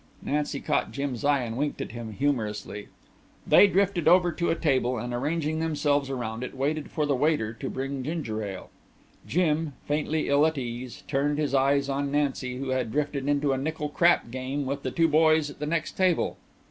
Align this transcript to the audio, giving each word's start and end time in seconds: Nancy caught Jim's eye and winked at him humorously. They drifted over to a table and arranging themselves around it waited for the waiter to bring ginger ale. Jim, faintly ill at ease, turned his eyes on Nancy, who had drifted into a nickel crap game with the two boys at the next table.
Nancy 0.23 0.59
caught 0.61 0.91
Jim's 0.91 1.23
eye 1.23 1.43
and 1.43 1.55
winked 1.55 1.79
at 1.79 1.91
him 1.91 2.11
humorously. 2.13 2.87
They 3.45 3.67
drifted 3.67 4.07
over 4.07 4.31
to 4.31 4.49
a 4.49 4.55
table 4.55 4.97
and 4.97 5.13
arranging 5.13 5.59
themselves 5.59 6.09
around 6.09 6.43
it 6.43 6.55
waited 6.55 6.89
for 6.89 7.05
the 7.05 7.15
waiter 7.15 7.53
to 7.53 7.69
bring 7.69 8.01
ginger 8.01 8.41
ale. 8.43 8.71
Jim, 9.27 9.73
faintly 9.85 10.27
ill 10.27 10.47
at 10.47 10.57
ease, 10.57 11.03
turned 11.07 11.37
his 11.37 11.53
eyes 11.53 11.87
on 11.87 12.09
Nancy, 12.09 12.57
who 12.57 12.69
had 12.69 12.91
drifted 12.91 13.27
into 13.29 13.53
a 13.53 13.59
nickel 13.59 13.89
crap 13.89 14.31
game 14.31 14.65
with 14.65 14.81
the 14.81 14.89
two 14.89 15.07
boys 15.07 15.51
at 15.51 15.59
the 15.59 15.67
next 15.67 15.91
table. 15.91 16.37